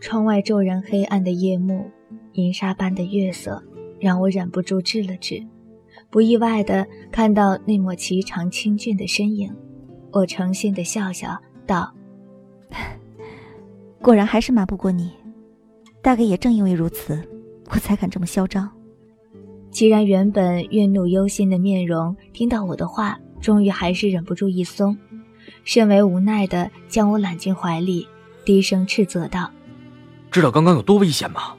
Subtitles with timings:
[0.00, 1.90] 窗外骤然黑暗的夜幕，
[2.32, 3.62] 银沙般的月色，
[3.98, 5.44] 让我忍不住滞了滞。
[6.10, 9.52] 不意外的看到那抹颀长清俊的身影，
[10.12, 11.36] 我诚心的笑笑
[11.66, 11.92] 道
[14.00, 15.10] ：“果然还是瞒不过你。
[16.02, 17.20] 大概也正因为如此，
[17.70, 18.70] 我才敢这么嚣张。”
[19.70, 24.96] 既然原本怨怒忧心的面容，听到我的话，终于还是忍不住一松，
[25.64, 28.06] 甚为无奈的将我揽进怀里，
[28.44, 29.50] 低声斥责道。
[30.36, 31.56] 知道刚刚有多危险吗？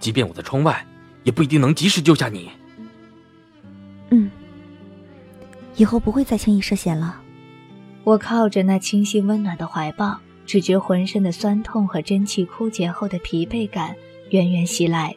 [0.00, 0.86] 即便我在窗外，
[1.22, 2.48] 也不一定能及时救下你。
[4.08, 4.30] 嗯，
[5.76, 7.20] 以后不会再轻易涉险了。
[8.04, 13.94] 我靠着那清新温暖的怀抱，只觉浑身的酸痛和真气枯竭后的疲惫感
[14.30, 15.14] 源源袭来。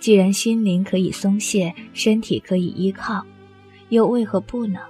[0.00, 3.24] 既然心灵可以松懈，身体可以依靠，
[3.90, 4.82] 又为何不能？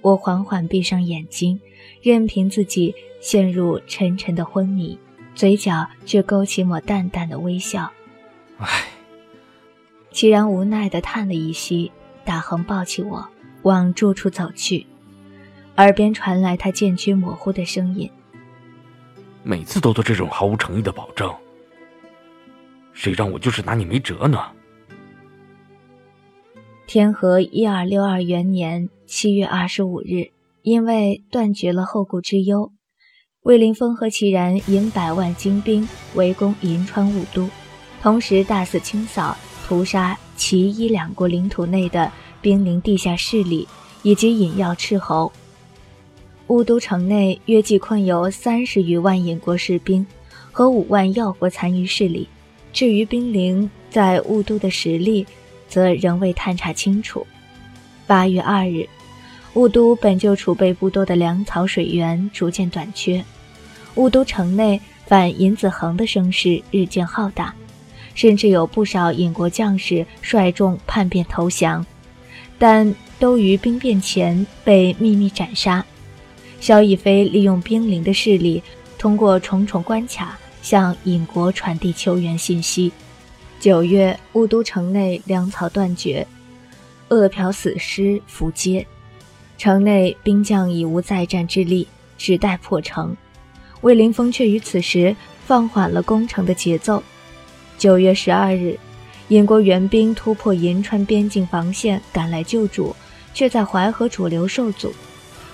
[0.00, 1.60] 我缓缓闭上眼睛，
[2.02, 4.98] 任凭自己陷入沉沉的昏迷。
[5.34, 7.90] 嘴角却勾起抹淡淡的微笑，
[8.58, 8.84] 唉。
[10.12, 11.90] 齐然无奈地叹了一息，
[12.24, 13.26] 大横抱起我
[13.62, 14.86] 往住处走去，
[15.76, 18.08] 耳边传来他渐趋模糊的声音
[19.42, 21.34] ：“每次都做这种毫无诚意的保证，
[22.92, 24.38] 谁让我就是拿你没辙呢？”
[26.86, 30.30] 天河一二六二元年七月二十五日，
[30.62, 32.70] 因为断绝了后顾之忧。
[33.44, 37.46] 魏凌风和齐然引百万精兵围攻银川雾都，
[38.00, 43.68] 同时大肆清扫、屠杀齐伊两国领土内的兵临地下势力
[44.02, 45.30] 以及引药斥候。
[46.46, 50.06] 雾都城内约计困有三十余万引国士兵
[50.50, 52.26] 和五万药国残余势力。
[52.72, 55.26] 至于兵临在雾都的实力，
[55.68, 57.26] 则仍未探查清楚。
[58.06, 58.88] 八月二日，
[59.54, 63.24] 雾都本就储备不多的粮草水源逐渐短缺。
[63.94, 67.54] 雾都城内反尹子恒的声势日渐浩大，
[68.14, 71.86] 甚至有不少尹国将士率众叛变投降，
[72.58, 75.84] 但都于兵变前被秘密斩杀。
[76.60, 78.62] 萧逸飞利用兵临的势力，
[78.98, 82.90] 通过重重关卡向尹国传递求援信息。
[83.60, 86.26] 九月，雾都城内粮草断绝，
[87.08, 88.86] 饿殍死尸伏街，
[89.56, 91.86] 城内兵将已无再战之力，
[92.18, 93.16] 只待破城。
[93.80, 95.14] 魏凌风却于此时
[95.46, 97.02] 放缓了攻城的节奏。
[97.76, 98.78] 九月十二日，
[99.28, 102.94] 尹国援兵突破银川边境防线，赶来救主，
[103.32, 104.92] 却在淮河主流受阻。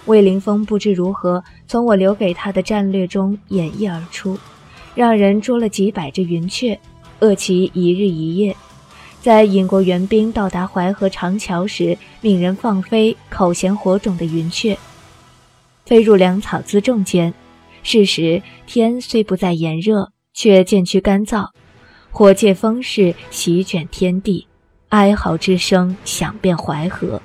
[0.06, 4.38] 魏凌风不知如何从我留给他的战略中演绎而出，
[4.94, 6.78] 让人捉了几百只云雀，
[7.21, 8.56] 饿其一日一夜。
[9.20, 14.78] 在尹国援兵到达淮河长桥时，命人放飞口衔火种的云雀，
[15.84, 17.34] 飞入粮草辎重间。
[17.82, 21.48] 是时，天虽不再炎热，却渐趋干燥，
[22.10, 24.47] 火借风势席卷天地，
[24.88, 27.20] 哀嚎之声响遍淮河。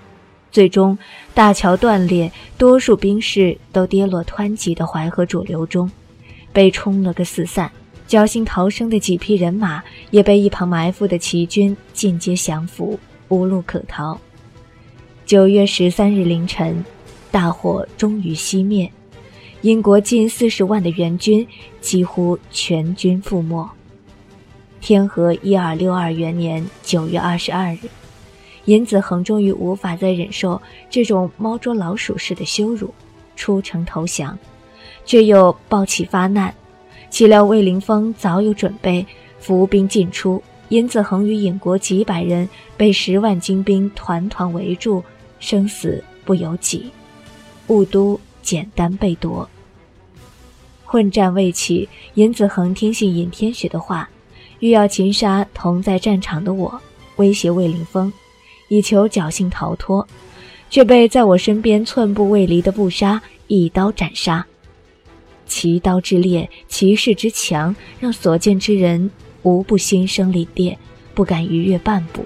[0.52, 0.98] 最终，
[1.34, 5.90] 大桥断裂，多数兵士都跌落湍急的淮河主流中，
[6.52, 7.72] 被冲了个四散。
[8.08, 13.00] 侥幸逃生的几批人马，也被一旁埋伏的齐军尽皆降服，
[13.30, 14.20] 无路可逃。
[15.26, 16.86] 九月十三日凌晨，
[17.32, 18.92] 大火终于熄灭。
[19.62, 21.46] 英国近四十万的援军
[21.82, 23.68] 几乎全军覆没。
[24.80, 27.90] 天和一二六二元年九月二十二日，
[28.66, 30.62] 尹子恒终于无法再忍受
[30.92, 32.94] 这种猫捉老鼠式的羞辱，
[33.36, 34.38] 出城投降，
[35.06, 36.54] 却又暴起发难。
[37.16, 39.08] 岂料魏凌风早有准备，
[39.40, 45.02] 伏兵进出，尹子恒与尹国几百人被十万精兵团团围住，
[45.40, 46.92] 生死不由己，
[47.68, 49.50] 雾都简单被夺。
[50.84, 54.10] 混战未起，尹子恒听信尹天雪的话，
[54.60, 56.82] 欲要擒杀同在战场的我，
[57.16, 58.12] 威胁魏凌风，
[58.68, 60.06] 以求侥幸逃脱，
[60.70, 64.46] 却被在我身边寸步未离的布杀一刀斩杀。
[65.46, 69.10] 其刀之烈，其势之强，让所见之人
[69.44, 70.76] 无不心生凛冽，
[71.14, 72.26] 不敢逾越半步，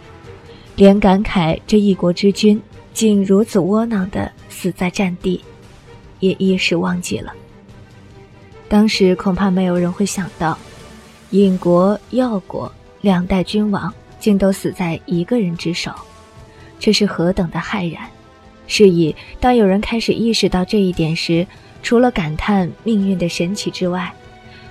[0.76, 2.62] 连感慨这一国之君
[2.94, 5.42] 竟如此窝囊的死在战地，
[6.20, 7.34] 也一时忘记了。
[8.68, 10.58] 当时恐怕没有人会想到，
[11.32, 15.92] 尹国、药国两代君王竟都死在一个人之手，
[16.80, 18.10] 这是何等的骇然！
[18.68, 21.48] 是以，当有人开始意识到这一点时，
[21.82, 24.12] 除了感叹命运的神奇之外，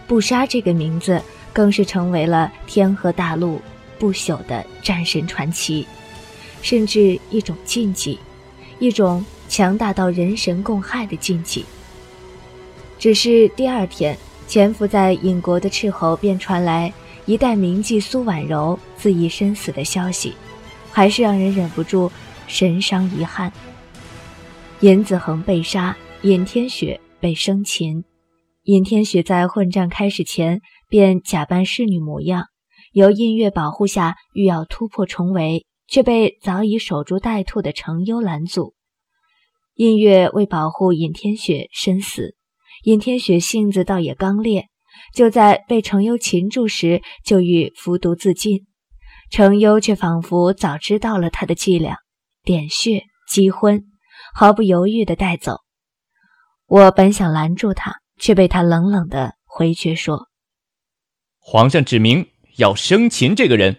[0.07, 1.21] 不杀这个名字
[1.53, 3.61] 更是成为了天河大陆
[3.99, 5.87] 不朽的战神传奇，
[6.63, 8.19] 甚至一种禁忌，
[8.79, 11.65] 一种强大到人神共害的禁忌。
[12.99, 14.17] 只是第二天，
[14.47, 16.93] 潜伏在尹国的斥候便传来
[17.27, 20.35] 一代名妓苏婉柔自缢身死的消息，
[20.91, 22.11] 还是让人忍不住
[22.47, 23.53] 神伤遗憾。
[24.81, 28.03] 尹子恒被杀，尹天雪被生擒。
[28.65, 32.47] 尹天雪在混战开始前便假扮侍女模样，
[32.93, 38.75] 由印月保护下欲要突破重围，却被早已守株待兔的程优拦阻。
[39.77, 42.35] 印月为保护尹天雪身死。
[42.83, 44.67] 尹天雪性子倒也刚烈，
[45.15, 48.67] 就在被程优擒住时，就欲服毒自尽。
[49.31, 51.97] 程优却仿佛早知道了他的伎俩，
[52.43, 53.85] 点穴击昏，
[54.35, 55.59] 毫不犹豫地带走。
[56.69, 60.29] 我本想拦住他，却被他冷冷地回绝说
[61.41, 62.27] ：“皇上指明
[62.57, 63.75] 要生擒这个人。”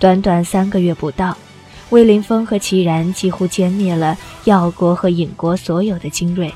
[0.00, 1.38] 短短三个月不到，
[1.90, 6.52] 魏凌风和齐然几乎歼灭了药国和尹国所有的精锐。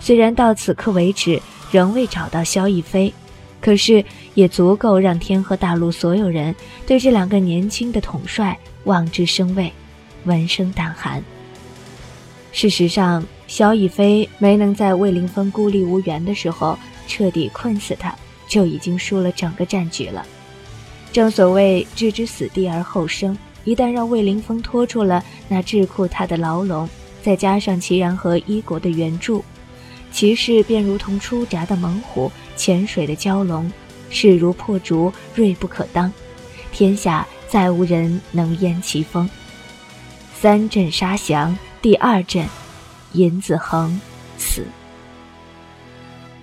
[0.00, 1.38] 虽然到此刻为止
[1.70, 3.12] 仍未找到萧逸飞，
[3.60, 4.02] 可是
[4.32, 6.54] 也足够让天河大陆所有人
[6.86, 9.70] 对这两个年轻的统帅望之生畏，
[10.24, 11.22] 闻声胆寒。
[12.50, 18.14] 事实上，萧逸飞没能在魏凌风孤立无援的时候彻底困死他，
[18.48, 20.24] 就已经输了整个战局了。
[21.12, 26.88] 正所谓置之死地而后生，一旦让魏凌风拖住了那桎梏他的牢笼，
[27.22, 29.44] 再加上齐然和一国的援助。
[30.10, 33.70] 骑士便如同出闸的猛虎，潜水的蛟龙，
[34.10, 36.12] 势如破竹，锐不可当。
[36.72, 39.28] 天下再无人能淹其锋。
[40.34, 42.46] 三阵杀降，第二阵，
[43.14, 44.00] 尹子恒
[44.36, 44.66] 死。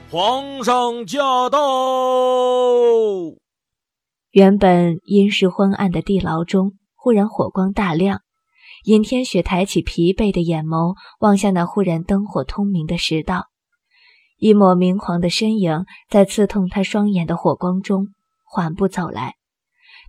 [0.09, 1.19] 皇上驾
[1.49, 1.59] 到！
[4.31, 8.21] 原本阴湿昏暗的地牢中，忽然火光大亮。
[8.85, 13.47] 尹天雪抬起疲惫的眼眸，望向那忽然灯火通明的食道。
[14.37, 18.07] 一抹明黄的身影在刺痛他双眼的火光中
[18.45, 19.35] 缓步走来，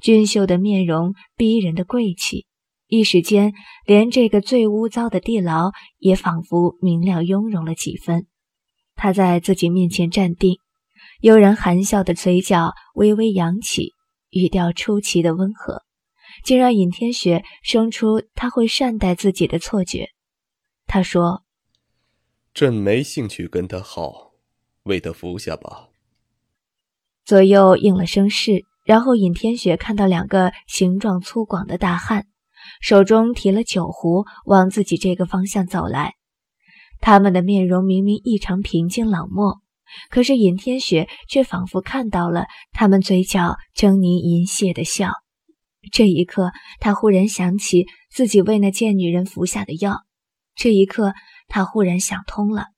[0.01, 2.47] 俊秀的面容，逼人的贵气，
[2.93, 3.55] 一时间
[3.87, 8.27] 连这个最污糟的地牢也仿佛明亮雍容了几分。
[8.95, 10.57] 他在自己面前站定，
[11.23, 13.93] 悠然含笑的嘴角微微扬起，
[14.29, 15.85] 语调出奇的温和，
[16.45, 20.11] 竟让尹天雪生出他会善待自己的错觉。
[20.87, 21.45] 他说。
[22.53, 24.33] 朕没兴趣跟他耗，
[24.83, 25.89] 为他服下吧。
[27.25, 32.27] 左右应了声是，然后尹天雪看到两个形状粗犷的大汉，
[32.83, 36.13] 手中提了酒壶，往自己这个方向走来。
[37.01, 39.63] 他们的面容明明异常平静冷漠，
[40.11, 45.13] 可是尹天雪却仿佛看到了他们嘴角狰狞淫亵的笑。
[45.91, 50.03] 这一刻，他忽然想起自己为那贱女人服下的药。
[50.55, 51.15] 这一刻。
[51.49, 52.69] 他忽然想通了，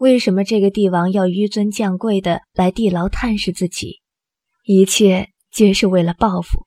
[0.00, 4.00] 为什么这个帝王要纡尊降贵的来地牢探视自己？
[4.64, 6.66] 一切皆是为了报复，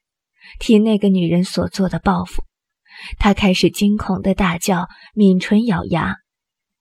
[0.57, 2.43] 替那个女人所做的报复。
[3.17, 6.17] 他开始惊恐的大叫，抿唇咬牙。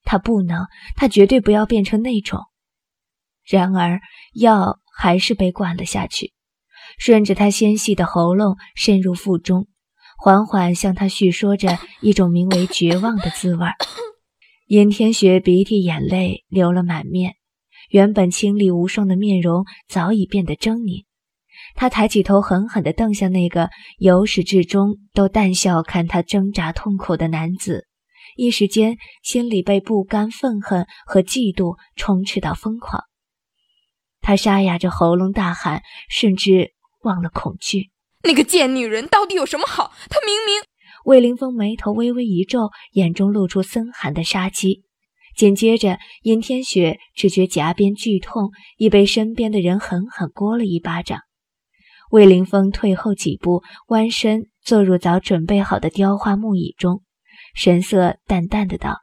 [0.05, 0.67] 他不能，
[0.97, 2.41] 他绝对不要变成那种。
[3.45, 4.01] 然而
[4.35, 6.33] 药还是被灌了下去，
[6.99, 9.69] 顺着他纤细的喉咙渗入腹中，
[10.19, 13.67] 缓缓向他叙说着一种名为绝望的滋味。
[14.67, 17.37] 尹天雪鼻涕眼泪流了满面，
[17.91, 21.05] 原本清丽无双的面容早已变得狰狞。
[21.81, 27.87] 他抬起头，狠狠地瞪向那个由始至终都淡笑看他挣扎痛苦的男子，
[28.35, 33.05] 一时间心里被不甘、愤恨和嫉妒充斥到疯狂。
[34.21, 37.93] 他沙哑着喉咙大喊，甚至忘了恐惧
[38.27, 39.93] ：“那个贱女人到底有什么好？
[40.11, 40.61] 她明明……”
[41.07, 44.83] 魏凌风眉头微微一皱，眼中露出森寒的杀机。
[45.37, 51.21] 紧接着，尹天雪只觉颊边剧痛，已被身边的人狠狠掴了一巴掌。
[52.11, 57.03] 魏凌风退后几步，弯身坐入早准备好的雕花木椅中，
[57.55, 59.03] 神色淡淡的道：“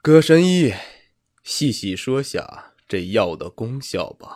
[0.00, 0.72] 葛神医，
[1.42, 4.28] 细细说下这药的功效吧。”“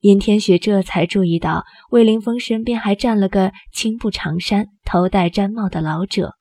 [0.00, 6.34] 尹天雪这才注意到，魏凌风身边还站了个青布长衫、头戴毡帽的老者，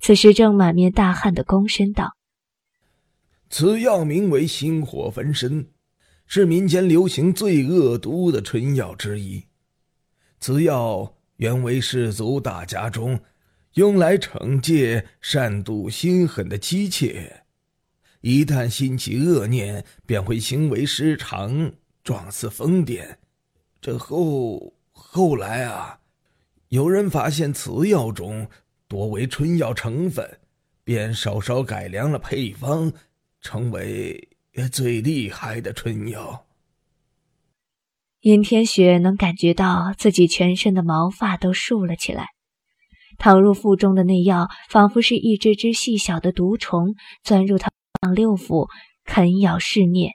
[0.00, 2.12] 此时正满面大汗的躬身道
[3.56, 5.64] ：“此药名为心火焚身，
[6.26, 9.44] 是民间流行最恶毒的春药之一。
[10.40, 13.16] 此药原为士族大家中
[13.74, 17.44] 用来惩戒善妒心狠的妻妾，
[18.22, 23.06] 一旦心起恶念，便会行为失常。”状似疯癫，
[23.80, 26.00] 这后后来啊，
[26.70, 28.48] 有人发现此药中
[28.88, 30.28] 多为春药成分，
[30.82, 32.92] 便稍稍改良了配方，
[33.44, 34.30] 成为
[34.72, 36.46] 最厉害的春药。
[38.22, 42.28] 尹天雪能感觉到自己全身的毛发都竖了起来，
[43.18, 47.70] 躺入腹中的那药仿佛是一只只细小的毒虫，钻入他
[48.14, 48.70] 六腑，
[49.04, 50.10] 啃咬噬啮。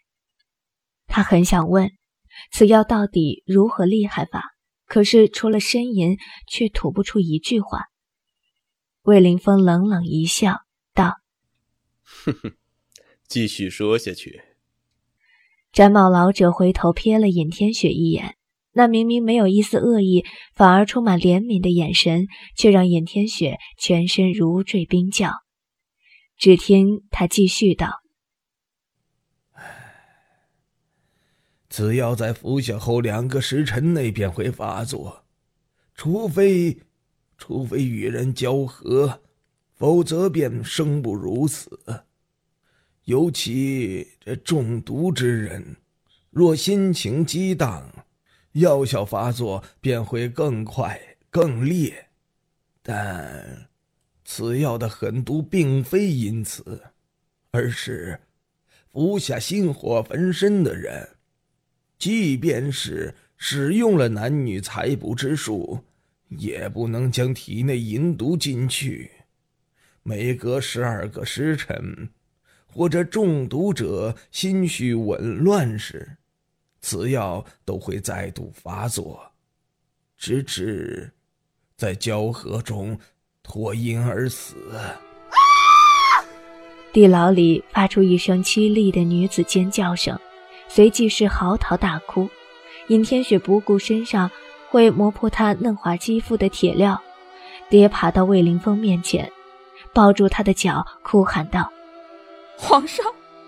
[1.06, 1.92] 他很想问，
[2.52, 4.44] 此药到底如何厉害法？
[4.88, 6.18] 可是除了呻吟，
[6.48, 7.84] 却吐不出一句话。
[9.04, 10.62] 魏凌风冷冷一笑，
[10.96, 11.14] 道
[12.04, 12.54] ：“哼哼，
[13.30, 14.42] 继续说下去。”
[15.72, 18.36] 毡帽老者回头瞥了尹天雪一眼，
[18.74, 25.32] 那明明没有一丝恶意，反而充满怜悯的眼神，却让尹天雪全身如坠冰窖。
[26.38, 28.02] 只听他继续道
[31.70, 35.24] ：“此药在服下后两个时辰内便会发作，
[35.94, 36.80] 除非，
[37.38, 39.22] 除非与人交合，
[39.76, 41.80] 否则便生不如死。”
[43.10, 45.75] 尤其这中毒之人，
[46.30, 48.06] 若心情激荡，
[48.51, 51.01] 药效发作便会更快
[51.32, 52.06] 更烈。
[52.84, 53.68] 但
[54.24, 56.84] 此药的狠毒并非因此，
[57.50, 58.20] 而是
[58.92, 61.10] 服下心火焚身的人，
[61.98, 65.84] 即便是使用了男女采补之术，
[66.28, 69.10] 也不能将体内淫毒进去。
[70.04, 72.10] 每隔十二个时辰。
[72.74, 76.18] 或者中毒者心绪紊乱时，
[76.82, 79.32] 此药都会再度发作，
[80.18, 81.12] 直至
[81.76, 82.98] 在交合中
[83.44, 84.56] 脱阴而死。
[86.92, 90.20] 地牢里发出一声凄厉的女子尖叫声，
[90.68, 92.30] 随即是嚎啕大哭。
[92.88, 94.32] 尹天雪不顾身上
[94.70, 96.98] 会磨破她嫩滑肌肤的铁镣，
[97.70, 99.32] 跌爬到魏凌风面前，
[99.94, 101.72] 抱住他的脚，哭喊道。
[102.62, 103.06] 皇上，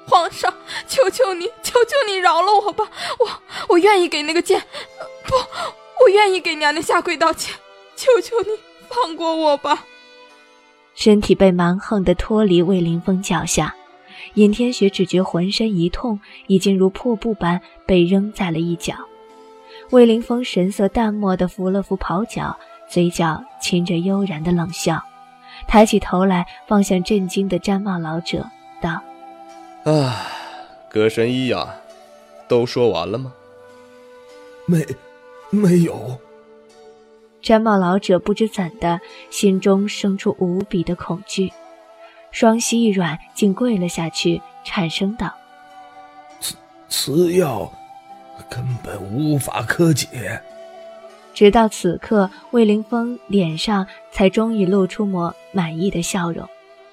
[0.08, 0.52] 皇上，
[0.88, 2.90] 求求你，求求你饶了我吧！
[3.20, 3.30] 我
[3.70, 4.60] 我愿意给那个贱，
[5.28, 5.36] 不，
[6.04, 7.54] 我愿意给娘娘下跪道歉。
[7.96, 8.48] 求求你
[8.90, 9.86] 放过我吧！
[10.96, 13.76] 身体被蛮横的脱离魏凌风脚下，
[14.34, 18.96] 尹天雪只觉浑身一痛，已经如破布般被扔在了一角。
[19.92, 22.58] 魏凌风神色淡漠地扶了扶袍角，
[22.90, 25.00] 嘴角噙着悠然的冷笑，
[25.68, 28.46] 抬起头来望向震惊的毡帽老者。
[28.82, 29.02] 道
[29.86, 30.28] ：“啊，
[30.90, 31.76] 葛神医呀，
[32.48, 33.34] 都说完了吗？
[34.66, 34.86] 没，
[35.50, 36.20] 没有。”
[37.42, 41.52] 毡帽老者不知怎的，心中生出无比的恐惧，
[42.32, 45.34] 双膝一软，竟跪了下去，颤声道
[46.40, 46.56] ：“此
[46.88, 47.72] 此药
[48.48, 50.40] 根本无法可解。”
[51.34, 56.48] 直到此刻，魏凌风脸上才终于露出抹满意的笑容，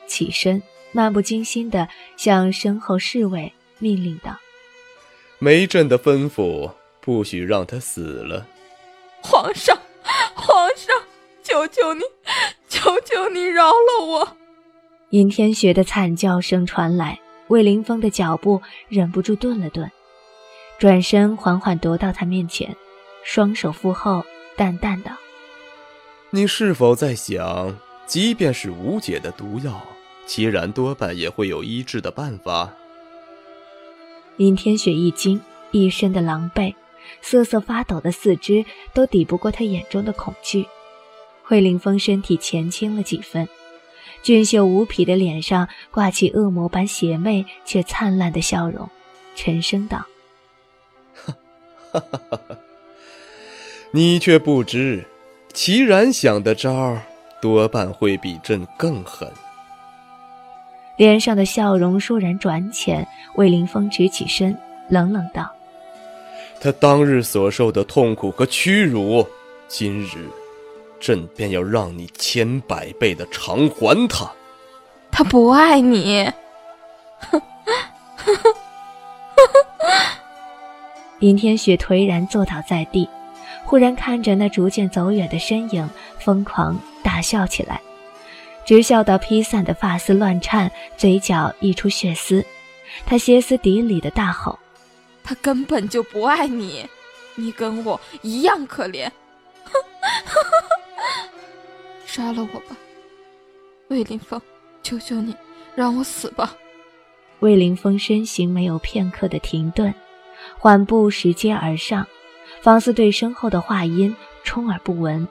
[0.06, 0.62] 起身。
[0.92, 4.36] 漫不经心地向身后侍卫命令道
[5.38, 8.46] ：“梅朕的吩咐，不许让他死了。”
[9.22, 9.76] 皇上，
[10.34, 10.94] 皇上，
[11.42, 12.02] 求求你，
[12.68, 14.36] 求求你饶了我！
[15.10, 17.18] 尹天雪的惨叫声传来，
[17.48, 19.90] 魏凌风的脚步忍不住顿了顿，
[20.78, 22.74] 转身缓缓踱到他面前，
[23.24, 24.24] 双手负后，
[24.56, 25.12] 淡淡道
[26.30, 27.76] ：“你是否在想，
[28.06, 29.80] 即便是无解的毒药？”
[30.28, 32.70] 其然多半也会有医治的办法。
[34.36, 35.40] 林天雪一惊，
[35.72, 36.74] 一身的狼狈，
[37.22, 40.66] 瑟瑟发抖的四肢都抵不过他眼中的恐惧。
[41.42, 43.48] 惠凌风身体前倾了几分，
[44.22, 48.90] 俊秀无匹的脸上挂起恶魔般邪魅却灿烂的笑容，
[49.34, 50.04] 沉声道
[51.24, 51.34] ：“哈，
[51.90, 52.58] 哈哈哈哈！
[53.92, 55.06] 你却不知，
[55.54, 57.00] 齐然想的招儿
[57.40, 59.32] 多半会比朕更狠。”
[60.98, 64.54] 脸上的笑容倏然转浅，魏凌风直起身，
[64.88, 65.48] 冷冷道
[66.60, 69.24] ：“他当日所受的痛苦和屈辱，
[69.68, 70.28] 今日，
[70.98, 74.28] 朕便要让你千百倍的偿还他。”
[75.12, 76.28] 他不爱你。
[77.30, 77.40] 哼，
[81.20, 83.08] 尹天雪颓然坐倒在地，
[83.64, 85.88] 忽然看着那逐渐走远的身影，
[86.18, 87.80] 疯狂大笑起来。
[88.68, 92.44] 直笑到披散的发丝乱颤，嘴角溢出血丝。
[93.06, 94.58] 他歇斯底里的大吼
[95.24, 96.86] ：“他根本就不爱你，
[97.34, 99.10] 你跟我一样可怜！
[102.04, 102.76] 杀了我吧，
[103.88, 104.38] 魏凌风！
[104.82, 105.34] 求求你，
[105.74, 106.54] 让我死吧！”
[107.40, 109.94] 魏凌风身形没有片刻的停顿，
[110.58, 112.06] 缓步拾阶而上，
[112.60, 115.26] 方似对身后的话音充耳不闻。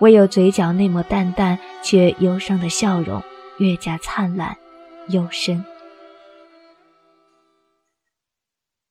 [0.00, 3.22] 唯有嘴角那抹淡淡却忧伤的笑容，
[3.58, 4.56] 越加灿烂
[5.08, 5.64] 幽深。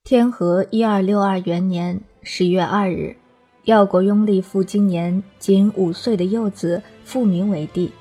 [0.03, 3.15] 天和一二六二元年十月二日，
[3.63, 7.91] 耀国拥立复今年仅五岁的幼子复明为帝，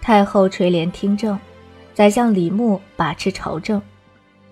[0.00, 1.38] 太后垂帘听政，
[1.94, 3.80] 宰相李牧把持朝政。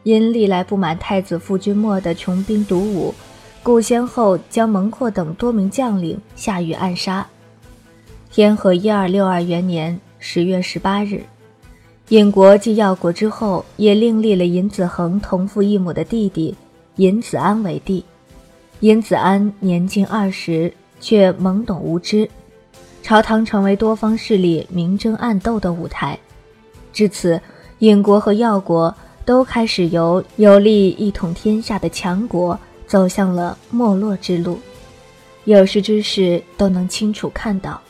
[0.03, 3.15] 因历来不满太子傅君谟的穷兵黩武，
[3.63, 7.27] 故先后将蒙阔等多名将领下狱暗杀。
[8.31, 11.25] 天和一二六二元年十月十八日，
[12.09, 16.55] 尹国继耀国之后，也另立了尹子恒同父异母的弟弟
[16.97, 18.05] 尹子安为帝。
[18.81, 22.29] 尹子安年近二十，却懵懂无知，
[23.03, 26.19] 朝堂成为多方势力明争暗斗的舞台。
[26.93, 27.41] 至此，
[27.79, 28.95] 尹国和耀国。
[29.25, 32.57] 都开始由有力一统天下的强国
[32.87, 34.61] 走向了没落之路。
[35.47, 37.83] 有识之士都能清楚看到，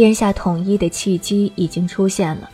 [0.00, 2.48] 天下统一的契机已经出现了。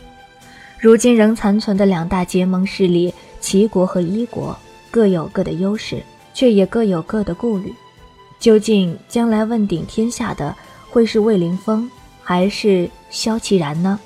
[0.77, 4.53] 如今仍残存的两大结盟势力齐国和伊国
[4.91, 7.73] 各有各的优势，却也各有各的顾虑。
[8.37, 10.53] 究竟将来问鼎天下的
[10.89, 11.89] 会是魏凌风，
[12.21, 13.97] 还是萧其然呢？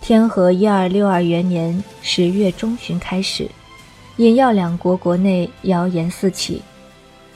[0.00, 3.48] 天和一二六二元年十月中旬开始，
[4.16, 6.60] 尹耀两国国内谣言四起，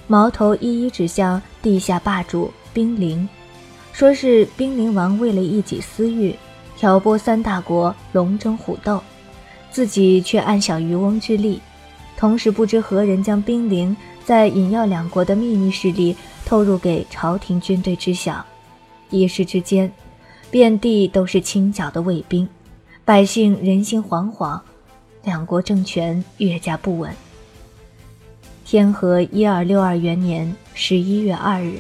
[0.09, 3.29] 矛头一一指向地下霸主兵临，
[3.93, 6.35] 说是兵临王为了一己私欲，
[6.77, 9.03] 挑拨三大国龙争虎斗，
[9.71, 11.61] 自己却暗享渔翁之利，
[12.17, 18.45] 同时不知何人将兵临在引耀两国的秘密势力透露给朝廷军队知晓，
[19.11, 19.93] 一时之间。
[20.51, 22.47] 遍地都是清剿的卫兵，
[23.07, 24.61] 百姓人心惶惶，
[25.25, 27.11] 两国政权越加不稳。
[28.67, 31.79] 天和一二六二元年十一月二日，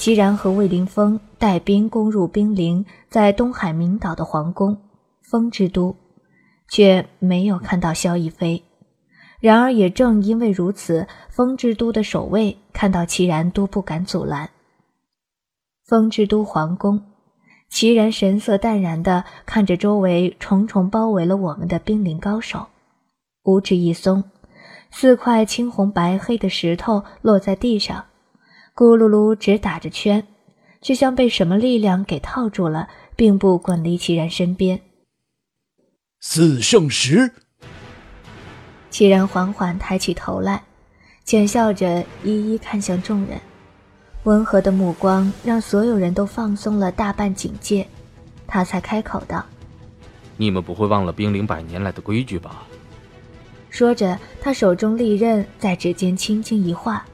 [0.00, 4.78] 齐然和魏凌风带兵攻入兵临在东海明岛的皇宫
[5.20, 5.94] 风之都，
[6.70, 8.64] 却没有看到萧逸飞。
[9.40, 14.48] 然而也正因为如此，风之都的守卫看到齐然都不敢阻拦。
[15.86, 17.02] 风之都皇宫。
[17.68, 22.68] 齐然神色淡然地看着周围重重包围了我们的兵临高手，
[23.44, 24.24] 五指一松，
[24.90, 28.06] 四块青红白黑的石头落在地上，
[28.80, 30.26] 咕噜噜直打着圈，
[30.80, 34.80] 却像被什么力量给套住了，并不滚离齐然身边。
[36.18, 37.30] 四圣石。
[38.88, 40.62] 齐然缓缓抬起头来，
[41.26, 43.38] 浅笑着，一一看向众人。
[44.22, 47.86] 温和的目光让所有人都放松了大半警戒，
[48.46, 49.44] 他才开口道
[50.38, 52.66] ：“你们不会忘了兵临百年来的规矩吧？”
[53.68, 57.04] 说着，他手中利刃在指尖轻轻一划，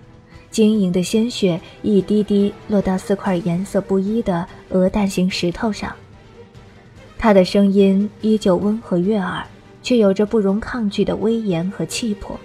[0.57, 5.95] 晶莹的鲜血一滴滴落到四块颜色不一的鹅蛋形石头上。
[7.19, 9.47] 他的声音依旧温和悦耳，
[9.83, 12.41] 却有着不容抗拒的威严和气魄。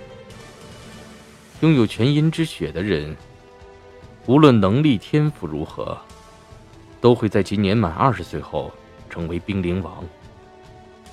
[1.62, 3.16] 拥有全阴之血的人。
[4.26, 5.98] 无论能力天赋如何，
[7.00, 8.70] 都会在其年满二十岁后
[9.10, 10.04] 成为冰灵王。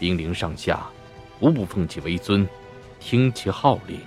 [0.00, 0.84] 冰灵上下
[1.38, 2.44] 无不奉其为尊，
[2.98, 4.00] 听其号令。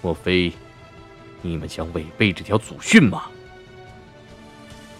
[0.00, 0.52] 莫非
[1.42, 3.24] 你们想违背这条祖训吗？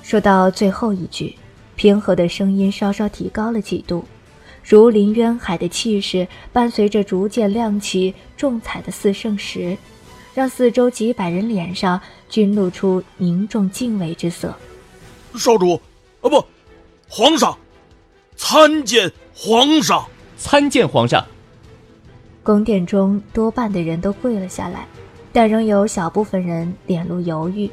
[0.02, 1.34] 说到最后一句，
[1.76, 4.04] 平和的声音稍稍提高了几度，
[4.62, 9.78] 如临渊海的气势伴随着逐渐亮起重彩的四圣石。
[10.34, 14.56] 让四周几百人脸上均露出凝重敬畏之色。
[15.34, 15.74] 少主，
[16.22, 16.42] 啊不，
[17.06, 17.58] 皇上，
[18.34, 20.06] 参见皇上，
[20.38, 21.22] 参见皇上。
[22.42, 24.88] 宫殿中多半的人都跪了下来，
[25.32, 27.70] 但仍有小部分人脸露犹豫，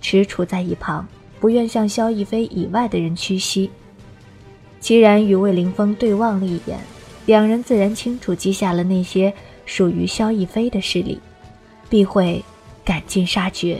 [0.00, 1.06] 踟蹰在一旁，
[1.40, 3.70] 不愿向萧逸飞以外的人屈膝。
[4.80, 6.78] 齐然与魏凌风对望了一眼，
[7.26, 9.32] 两人自然清楚记下了那些
[9.64, 11.20] 属于萧逸飞的势力。
[11.88, 12.42] 必会
[12.86, 13.78] 赶尽杀绝。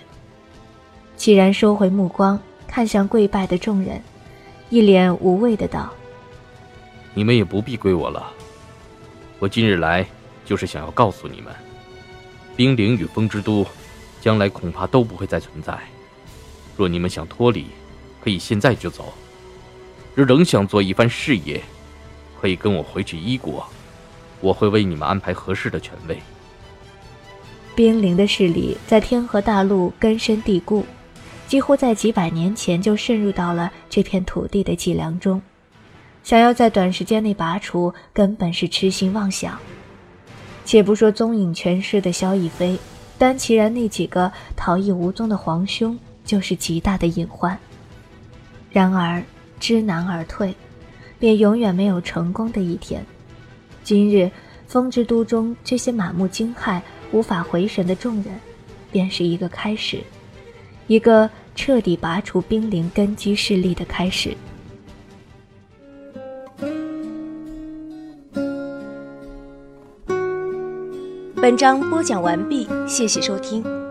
[1.17, 3.99] 齐然收回目光，看向跪拜的众人，
[4.69, 5.91] 一脸无畏的道
[7.15, 8.31] ：“你们也不必归我了。
[9.39, 10.07] 我今日来，
[10.45, 11.55] 就是想要告诉你们，
[12.57, 13.67] 冰陵与风之都，
[14.21, 15.79] 将来恐怕都不会再存在。
[16.77, 17.67] 若你们想脱离，
[18.23, 19.05] 可以现在就走；
[20.15, 21.63] 若仍想做一番事业，
[22.41, 23.67] 可以跟我回去伊国，
[24.41, 26.19] 我会为你们安排合适的权位。”
[27.75, 30.85] 冰灵的势力在天河大陆根深蒂固，
[31.49, 35.41] 几乎在几百年前就渗入到了这片土地的脊梁中。
[36.23, 39.59] 想要在短时间内拔除，根本是痴心妄想。
[40.65, 42.79] 且不说踪影全失的萧逸飞，
[43.19, 47.59] 单其然那几个逃逸无踪的皇兄，就是极大的隐患。
[48.71, 49.23] 然而
[49.61, 50.55] 知难而退，
[51.19, 53.05] 便永远没有成功的一天。
[53.85, 54.31] 今日
[54.67, 58.41] 风之都中这些满目惊骇、无法回神的众人，
[58.91, 60.03] 便是一个开始，
[60.87, 64.35] 一个彻底拔除冰灵根基势力的开始。
[71.43, 73.82] 本章播讲完毕，谢谢收听。